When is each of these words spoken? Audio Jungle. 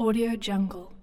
Audio 0.00 0.34
Jungle. 0.34 0.99